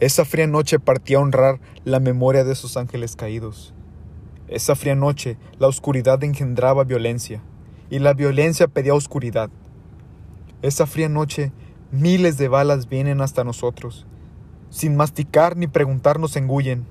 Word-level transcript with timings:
Esa 0.00 0.24
fría 0.24 0.48
noche 0.48 0.80
partía 0.80 1.18
a 1.18 1.20
honrar 1.20 1.60
la 1.84 2.00
memoria 2.00 2.42
de 2.42 2.52
esos 2.52 2.76
ángeles 2.76 3.14
caídos. 3.14 3.74
Esa 4.48 4.74
fría 4.74 4.96
noche 4.96 5.38
la 5.58 5.68
oscuridad 5.68 6.22
engendraba 6.24 6.82
violencia 6.82 7.42
y 7.90 8.00
la 8.00 8.12
violencia 8.12 8.66
pedía 8.66 8.94
oscuridad. 8.94 9.50
Esa 10.62 10.86
fría 10.86 11.08
noche 11.08 11.52
miles 11.92 12.38
de 12.38 12.48
balas 12.48 12.88
vienen 12.88 13.20
hasta 13.20 13.44
nosotros. 13.44 14.04
Sin 14.68 14.96
masticar 14.96 15.56
ni 15.56 15.68
preguntarnos 15.68 16.34
engullen. 16.34 16.86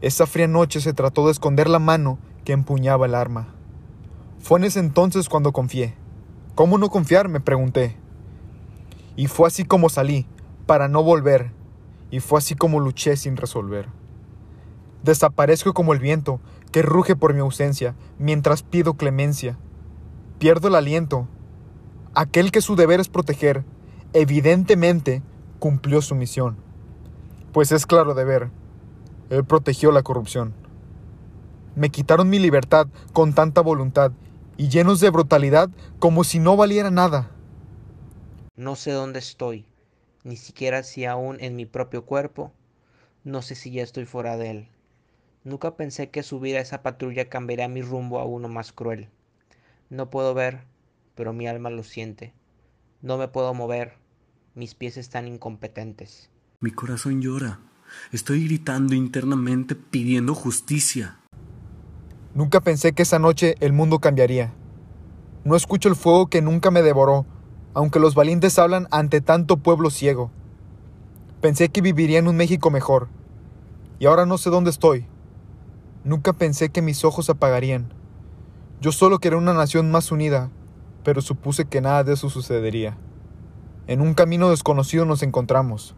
Esa 0.00 0.26
fría 0.26 0.46
noche 0.46 0.80
se 0.80 0.92
trató 0.92 1.26
de 1.26 1.32
esconder 1.32 1.68
la 1.68 1.80
mano 1.80 2.18
que 2.44 2.52
empuñaba 2.52 3.06
el 3.06 3.16
arma. 3.16 3.48
Fue 4.38 4.60
en 4.60 4.64
ese 4.64 4.78
entonces 4.78 5.28
cuando 5.28 5.52
confié. 5.52 5.94
¿Cómo 6.54 6.78
no 6.78 6.88
confiar? 6.88 7.28
me 7.28 7.40
pregunté. 7.40 7.96
Y 9.16 9.26
fue 9.26 9.48
así 9.48 9.64
como 9.64 9.88
salí, 9.88 10.26
para 10.66 10.86
no 10.86 11.02
volver, 11.02 11.50
y 12.10 12.20
fue 12.20 12.38
así 12.38 12.54
como 12.54 12.80
luché 12.80 13.16
sin 13.16 13.36
resolver. 13.36 13.88
Desaparezco 15.02 15.72
como 15.72 15.92
el 15.92 15.98
viento 15.98 16.40
que 16.72 16.82
ruge 16.82 17.16
por 17.16 17.34
mi 17.34 17.40
ausencia 17.40 17.94
mientras 18.18 18.62
pido 18.62 18.94
clemencia. 18.94 19.58
Pierdo 20.38 20.68
el 20.68 20.74
aliento. 20.74 21.28
Aquel 22.14 22.52
que 22.52 22.60
su 22.60 22.76
deber 22.76 23.00
es 23.00 23.08
proteger, 23.08 23.64
evidentemente 24.12 25.22
cumplió 25.58 26.02
su 26.02 26.14
misión. 26.14 26.56
Pues 27.52 27.72
es 27.72 27.86
claro 27.86 28.14
de 28.14 28.24
ver, 28.24 28.50
él 29.30 29.44
protegió 29.44 29.92
la 29.92 30.02
corrupción. 30.02 30.54
Me 31.76 31.90
quitaron 31.90 32.28
mi 32.28 32.38
libertad 32.38 32.88
con 33.12 33.32
tanta 33.32 33.60
voluntad 33.60 34.12
y 34.56 34.68
llenos 34.68 35.00
de 35.00 35.10
brutalidad 35.10 35.70
como 35.98 36.24
si 36.24 36.40
no 36.40 36.56
valiera 36.56 36.90
nada. 36.90 37.30
No 38.56 38.76
sé 38.76 38.92
dónde 38.92 39.20
estoy, 39.20 39.64
ni 40.24 40.36
siquiera 40.36 40.82
si 40.82 41.04
aún 41.04 41.38
en 41.40 41.56
mi 41.56 41.66
propio 41.66 42.04
cuerpo, 42.04 42.52
no 43.24 43.42
sé 43.42 43.54
si 43.54 43.70
ya 43.70 43.82
estoy 43.82 44.06
fuera 44.06 44.36
de 44.36 44.50
él. 44.50 44.68
Nunca 45.44 45.76
pensé 45.76 46.10
que 46.10 46.22
subir 46.22 46.56
a 46.56 46.60
esa 46.60 46.82
patrulla 46.82 47.28
cambiaría 47.28 47.68
mi 47.68 47.82
rumbo 47.82 48.18
a 48.18 48.24
uno 48.24 48.48
más 48.48 48.72
cruel. 48.72 49.08
No 49.88 50.10
puedo 50.10 50.34
ver, 50.34 50.64
pero 51.14 51.32
mi 51.32 51.46
alma 51.46 51.70
lo 51.70 51.82
siente. 51.82 52.34
No 53.02 53.16
me 53.16 53.28
puedo 53.28 53.54
mover, 53.54 53.94
mis 54.54 54.74
pies 54.74 54.96
están 54.96 55.26
incompetentes. 55.26 56.30
Mi 56.60 56.70
corazón 56.70 57.22
llora. 57.22 57.60
Estoy 58.12 58.44
gritando 58.44 58.94
internamente 58.94 59.74
pidiendo 59.74 60.34
justicia. 60.34 61.18
Nunca 62.34 62.60
pensé 62.60 62.92
que 62.92 63.02
esa 63.02 63.18
noche 63.18 63.56
el 63.60 63.72
mundo 63.72 63.98
cambiaría. 63.98 64.52
No 65.44 65.56
escucho 65.56 65.88
el 65.88 65.96
fuego 65.96 66.28
que 66.28 66.42
nunca 66.42 66.70
me 66.70 66.82
devoró, 66.82 67.26
aunque 67.74 68.00
los 68.00 68.14
valientes 68.14 68.58
hablan 68.58 68.88
ante 68.90 69.20
tanto 69.20 69.58
pueblo 69.58 69.90
ciego. 69.90 70.30
Pensé 71.40 71.68
que 71.68 71.80
viviría 71.80 72.18
en 72.18 72.28
un 72.28 72.36
México 72.36 72.70
mejor, 72.70 73.08
y 73.98 74.06
ahora 74.06 74.26
no 74.26 74.38
sé 74.38 74.50
dónde 74.50 74.70
estoy. 74.70 75.06
Nunca 76.04 76.32
pensé 76.32 76.70
que 76.70 76.82
mis 76.82 77.04
ojos 77.04 77.30
apagarían. 77.30 77.92
Yo 78.80 78.92
solo 78.92 79.18
quería 79.18 79.38
una 79.38 79.52
nación 79.52 79.90
más 79.90 80.10
unida, 80.10 80.50
pero 81.04 81.20
supuse 81.20 81.66
que 81.66 81.80
nada 81.80 82.04
de 82.04 82.14
eso 82.14 82.30
sucedería. 82.30 82.96
En 83.86 84.00
un 84.00 84.14
camino 84.14 84.50
desconocido 84.50 85.04
nos 85.04 85.22
encontramos. 85.22 85.94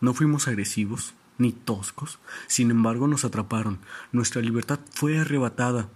No 0.00 0.14
fuimos 0.14 0.46
agresivos, 0.46 1.14
ni 1.38 1.52
toscos. 1.52 2.20
Sin 2.46 2.70
embargo, 2.70 3.08
nos 3.08 3.24
atraparon. 3.24 3.80
Nuestra 4.12 4.42
libertad 4.42 4.78
fue 4.90 5.18
arrebatada. 5.18 5.88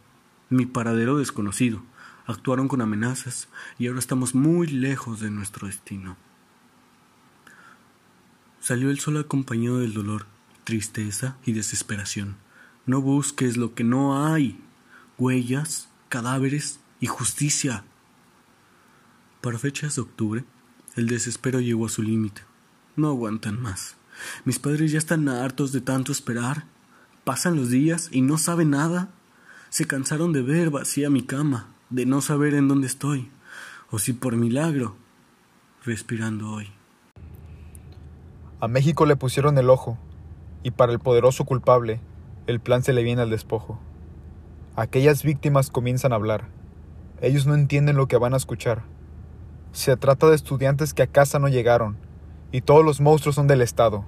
Mi 0.48 0.66
paradero 0.66 1.18
desconocido. 1.18 1.82
Actuaron 2.27 2.69
con 2.69 2.81
amenazas 2.81 3.48
y 3.78 3.87
ahora 3.89 3.98
estamos 3.98 4.34
muy 4.34 4.67
lejos 4.67 5.20
de 5.20 5.31
nuestro 5.31 5.67
destino. 5.67 6.17
Salió 8.61 8.91
el 8.91 9.01
sol 9.01 9.17
acompañado 9.17 9.78
del 9.78 9.92
dolor, 9.92 10.27
tristeza 10.65 11.37
y 11.45 11.53
desesperación. 11.53 12.37
No 12.87 13.00
busques 13.00 13.56
lo 13.56 13.75
que 13.75 13.83
no 13.83 14.25
hay. 14.25 14.61
Huellas, 15.19 15.88
cadáveres 16.09 16.78
y 17.00 17.06
justicia. 17.06 17.84
Para 19.41 19.59
fechas 19.59 19.97
de 19.97 20.03
octubre, 20.03 20.44
el 20.94 21.09
desespero 21.09 21.61
llegó 21.61 21.87
a 21.87 21.91
su 21.91 22.03
límite. 22.03 22.43
No 22.94 23.09
aguantan 23.09 23.61
más. 23.61 23.97
Mis 24.44 24.59
padres 24.59 24.93
ya 24.93 24.99
están 24.99 25.28
hartos 25.28 25.72
de 25.72 25.81
tanto 25.81 26.12
esperar. 26.12 26.66
Pasan 27.25 27.56
los 27.56 27.71
días 27.71 28.11
y 28.12 28.22
no 28.22 28.38
saben 28.38 28.71
nada. 28.71 29.12
Se 29.71 29.87
cansaron 29.87 30.32
de 30.32 30.43
ver 30.43 30.71
vacía 30.71 31.09
mi 31.11 31.22
cama, 31.22 31.72
de 31.92 32.06
no 32.06 32.22
saber 32.22 32.54
en 32.54 32.69
dónde 32.69 32.86
estoy, 32.86 33.28
o 33.91 33.98
si 33.98 34.14
por 34.14 34.34
milagro, 34.34 34.97
respirando 35.84 36.50
hoy. 36.50 36.72
A 38.60 38.69
México 38.69 39.04
le 39.04 39.14
pusieron 39.14 39.58
el 39.58 39.69
ojo, 39.69 39.98
y 40.62 40.70
para 40.70 40.92
el 40.92 41.00
poderoso 41.00 41.44
culpable, 41.44 42.00
el 42.47 42.60
plan 42.60 42.82
se 42.82 42.94
le 42.94 43.02
viene 43.02 43.20
al 43.20 43.31
despojo. 43.31 43.78
Aquellas 44.75 45.22
víctimas 45.22 45.70
comienzan 45.70 46.12
a 46.12 46.16
hablar. 46.16 46.48
Ellos 47.20 47.47
no 47.47 47.54
entienden 47.54 47.97
lo 47.97 48.08
que 48.08 48.16
van 48.16 48.32
a 48.32 48.38
escuchar. 48.38 48.84
Se 49.72 49.94
trata 49.98 50.31
de 50.31 50.36
estudiantes 50.36 50.94
que 50.94 51.02
a 51.02 51.06
casa 51.06 51.38
no 51.38 51.48
llegaron, 51.48 51.98
y 52.52 52.62
todos 52.62 52.84
los 52.84 53.02
monstruos 53.02 53.34
son 53.34 53.48
del 53.48 53.60
Estado. 53.60 54.06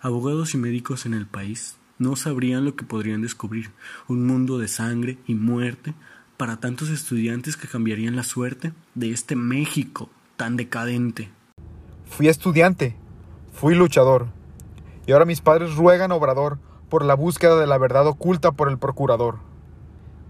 Abogados 0.00 0.54
y 0.54 0.58
médicos 0.58 1.06
en 1.06 1.14
el 1.14 1.26
país 1.26 1.76
no 1.98 2.16
sabrían 2.16 2.64
lo 2.64 2.74
que 2.74 2.84
podrían 2.84 3.22
descubrir, 3.22 3.70
un 4.08 4.26
mundo 4.26 4.58
de 4.58 4.66
sangre 4.66 5.18
y 5.26 5.34
muerte 5.36 5.94
para 6.40 6.56
tantos 6.56 6.88
estudiantes 6.88 7.58
que 7.58 7.68
cambiarían 7.68 8.16
la 8.16 8.22
suerte 8.22 8.72
de 8.94 9.10
este 9.10 9.36
México 9.36 10.08
tan 10.38 10.56
decadente. 10.56 11.28
Fui 12.06 12.28
estudiante, 12.28 12.96
fui 13.52 13.74
luchador, 13.74 14.28
y 15.06 15.12
ahora 15.12 15.26
mis 15.26 15.42
padres 15.42 15.74
ruegan 15.74 16.12
Obrador 16.12 16.58
por 16.88 17.04
la 17.04 17.12
búsqueda 17.12 17.60
de 17.60 17.66
la 17.66 17.76
verdad 17.76 18.06
oculta 18.06 18.52
por 18.52 18.70
el 18.70 18.78
procurador. 18.78 19.36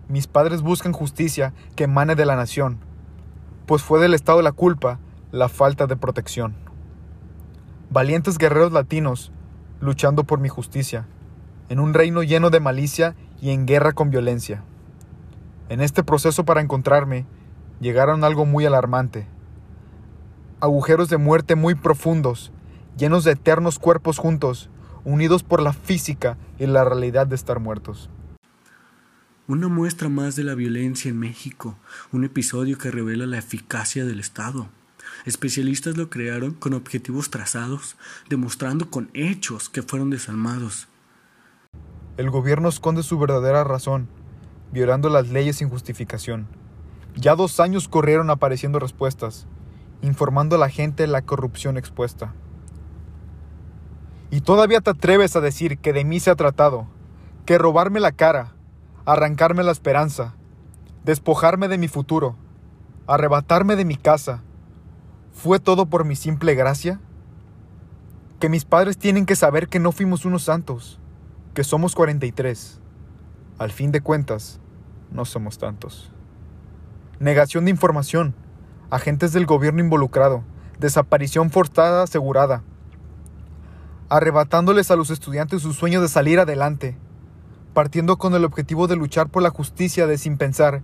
Mis 0.09 0.27
padres 0.27 0.63
buscan 0.63 0.93
justicia 0.93 1.55
que 1.77 1.85
emane 1.85 2.17
de 2.17 2.27
la 2.27 2.35
nación, 2.35 2.81
pues 3.67 3.83
fue 3.83 4.01
del 4.01 4.15
Estado 4.15 4.43
la 4.43 4.51
culpa 4.51 4.99
la 5.31 5.49
falta 5.49 5.87
de 5.87 5.95
protección. 5.95 6.57
Valientes 7.89 8.37
guerreros 8.37 8.73
latinos 8.73 9.31
luchando 9.81 10.25
por 10.25 10.41
mi 10.41 10.49
justicia, 10.49 11.07
en 11.69 11.79
un 11.79 11.95
reino 11.95 12.25
lleno 12.25 12.51
de 12.51 12.59
malicia 12.59 13.15
y 13.41 13.51
en 13.51 13.65
guerra 13.65 13.93
con 13.93 14.11
violencia. 14.11 14.65
En 15.71 15.81
este 15.81 16.03
proceso 16.03 16.45
para 16.45 16.61
encontrarme, 16.61 17.27
llegaron 17.81 18.25
algo 18.25 18.45
muy 18.45 18.67
alarmante. 18.67 19.29
Agujeros 20.59 21.09
de 21.09 21.17
muerte 21.17 21.55
muy 21.55 21.77
profundos, 21.77 22.51
llenos 22.99 23.23
de 23.23 23.31
eternos 23.31 23.79
cuerpos 23.79 24.19
juntos, 24.19 24.69
unidos 25.05 25.45
por 25.45 25.63
la 25.63 25.73
física 25.73 26.37
y 26.59 26.67
la 26.67 26.83
realidad 26.83 27.29
de 27.29 27.37
estar 27.37 27.61
muertos. 27.61 28.11
Una 29.47 29.69
muestra 29.69 30.09
más 30.09 30.35
de 30.35 30.43
la 30.43 30.57
violencia 30.57 31.09
en 31.09 31.21
México, 31.21 31.79
un 32.11 32.25
episodio 32.25 32.77
que 32.77 32.91
revela 32.91 33.27
la 33.27 33.39
eficacia 33.39 34.05
del 34.05 34.19
Estado. 34.19 34.67
Especialistas 35.25 35.97
lo 35.97 36.11
crearon 36.11 36.53
con 36.55 36.75
objetivos 36.75 37.31
trazados, 37.31 37.97
demostrando 38.29 38.91
con 38.91 39.09
hechos 39.15 39.69
que 39.69 39.83
fueron 39.83 40.11
desalmados. 40.11 40.89
El 42.17 42.29
gobierno 42.29 42.69
esconde 42.69 43.05
su 43.05 43.21
verdadera 43.21 43.63
razón, 43.63 44.09
violando 44.73 45.09
las 45.09 45.29
leyes 45.29 45.57
sin 45.57 45.69
justificación. 45.69 46.47
Ya 47.17 47.35
dos 47.35 47.61
años 47.61 47.89
corrieron 47.89 48.31
apareciendo 48.31 48.79
respuestas, 48.79 49.47
informando 50.03 50.57
a 50.57 50.59
la 50.59 50.69
gente 50.69 51.07
la 51.07 51.23
corrupción 51.23 51.77
expuesta. 51.77 52.35
Y 54.31 54.43
todavía 54.43 54.81
te 54.81 54.91
atreves 54.91 55.35
a 55.37 55.41
decir 55.41 55.79
que 55.79 55.93
de 55.93 56.05
mí 56.05 56.21
se 56.21 56.31
ha 56.31 56.37
tratado, 56.37 56.87
que 57.47 57.59
robarme 57.59 58.01
la 58.01 58.13
cara, 58.13 58.53
arrancarme 59.05 59.63
la 59.63 59.73
esperanza, 59.73 60.35
despojarme 61.05 61.69
de 61.69 61.79
mi 61.79 61.89
futuro, 61.89 62.37
arrebatarme 63.07 63.75
de 63.77 63.85
mi 63.85 63.97
casa, 63.97 64.43
¿Fue 65.33 65.59
todo 65.59 65.87
por 65.87 66.05
mi 66.05 66.17
simple 66.17 66.55
gracia? 66.55 67.01
Que 68.41 68.49
mis 68.49 68.65
padres 68.65 68.99
tienen 68.99 69.25
que 69.25 69.37
saber 69.37 69.69
que 69.69 69.79
no 69.79 69.93
fuimos 69.93 70.25
unos 70.25 70.43
santos, 70.43 70.99
que 71.55 71.65
somos 71.65 71.95
43. 71.95 72.79
Al 73.61 73.73
fin 73.73 73.93
de 73.93 74.01
cuentas, 74.01 74.59
no 75.13 75.27
somos 75.27 75.59
tantos. 75.59 76.11
Negación 77.19 77.67
de 77.67 77.71
información, 77.71 78.35
agentes 78.89 79.35
del 79.35 79.45
gobierno 79.45 79.81
involucrado, 79.81 80.43
desaparición 80.79 81.51
forzada 81.51 82.03
asegurada, 82.03 82.65
arrebatándoles 84.09 84.91
a 84.91 84.97
los 84.97 85.11
estudiantes 85.11 85.61
su 85.61 85.75
sueño 85.75 86.01
de 86.01 86.09
salir 86.09 86.39
adelante, 86.39 86.97
partiendo 87.75 88.17
con 88.17 88.35
el 88.35 88.47
objetivo 88.47 88.87
de 88.87 88.97
luchar 88.97 89.29
por 89.29 89.43
la 89.43 89.51
justicia 89.51 90.07
de 90.07 90.17
sin 90.17 90.39
pensar 90.39 90.81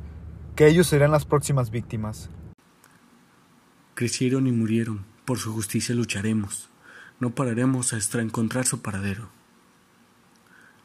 que 0.55 0.67
ellos 0.67 0.87
serán 0.87 1.13
las 1.13 1.25
próximas 1.25 1.71
víctimas. 1.71 2.29
Crecieron 3.95 4.47
y 4.47 4.53
murieron, 4.53 5.07
por 5.25 5.39
su 5.39 5.51
justicia 5.55 5.95
lucharemos. 5.95 6.69
No 7.21 7.35
pararemos 7.35 7.95
hasta 7.95 8.21
encontrar 8.21 8.67
su 8.67 8.83
paradero. 8.83 9.31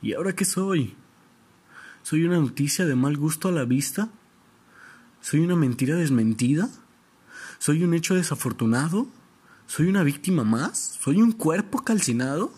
¿Y 0.01 0.13
ahora 0.13 0.31
qué 0.31 0.45
soy? 0.45 0.95
¿Soy 2.03 2.25
una 2.25 2.38
noticia 2.38 2.86
de 2.86 2.95
mal 2.95 3.15
gusto 3.15 3.48
a 3.48 3.51
la 3.51 3.63
vista? 3.63 4.09
¿Soy 5.21 5.42
una 5.42 5.56
mentira 5.56 5.95
desmentida? 5.95 6.68
¿Soy 7.59 7.83
un 7.83 7.94
hecho 7.94 8.15
desafortunado? 8.15 9.07
¿Soy 9.68 9.88
una 9.88 10.01
víctima 10.01 10.44
más? 10.44 10.98
¿Soy 11.00 11.21
un 11.21 11.31
cuerpo 11.31 11.83
calcinado? 11.83 12.51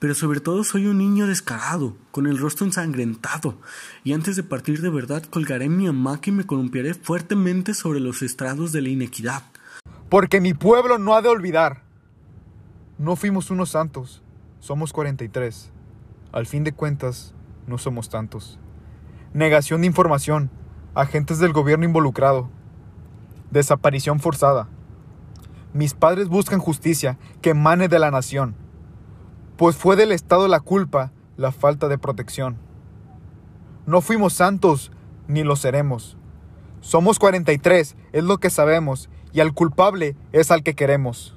Pero 0.00 0.16
sobre 0.16 0.40
todo 0.40 0.64
soy 0.64 0.86
un 0.86 0.98
niño 0.98 1.28
descarado, 1.28 1.96
con 2.10 2.26
el 2.26 2.38
rostro 2.38 2.66
ensangrentado, 2.66 3.60
y 4.02 4.14
antes 4.14 4.34
de 4.34 4.42
partir 4.42 4.82
de 4.82 4.90
verdad 4.90 5.22
colgaré 5.22 5.68
mi 5.68 5.86
hamaca 5.86 6.28
y 6.28 6.32
me 6.32 6.44
columpiaré 6.44 6.94
fuertemente 6.94 7.72
sobre 7.72 8.00
los 8.00 8.20
estrados 8.22 8.72
de 8.72 8.82
la 8.82 8.88
inequidad. 8.88 9.44
Porque 10.08 10.40
mi 10.40 10.54
pueblo 10.54 10.98
no 10.98 11.14
ha 11.14 11.22
de 11.22 11.28
olvidar. 11.28 11.84
No 12.98 13.14
fuimos 13.14 13.50
unos 13.52 13.70
santos, 13.70 14.22
somos 14.58 14.92
43. 14.92 15.70
Al 16.32 16.46
fin 16.46 16.64
de 16.64 16.72
cuentas, 16.72 17.32
no 17.66 17.78
somos 17.78 18.08
tantos. 18.08 18.58
Negación 19.32 19.80
de 19.80 19.86
información, 19.86 20.50
agentes 20.94 21.38
del 21.38 21.52
gobierno 21.52 21.84
involucrado, 21.84 22.48
desaparición 23.50 24.20
forzada. 24.20 24.68
Mis 25.72 25.94
padres 25.94 26.28
buscan 26.28 26.58
justicia 26.58 27.18
que 27.40 27.50
emane 27.50 27.88
de 27.88 27.98
la 27.98 28.10
nación, 28.10 28.54
pues 29.56 29.76
fue 29.76 29.96
del 29.96 30.12
Estado 30.12 30.48
la 30.48 30.60
culpa 30.60 31.12
la 31.36 31.52
falta 31.52 31.88
de 31.88 31.98
protección. 31.98 32.58
No 33.86 34.00
fuimos 34.00 34.34
santos, 34.34 34.92
ni 35.28 35.42
lo 35.42 35.56
seremos. 35.56 36.16
Somos 36.80 37.18
43, 37.18 37.96
es 38.12 38.24
lo 38.24 38.38
que 38.38 38.50
sabemos, 38.50 39.08
y 39.32 39.40
al 39.40 39.54
culpable 39.54 40.16
es 40.32 40.50
al 40.50 40.62
que 40.62 40.74
queremos. 40.74 41.36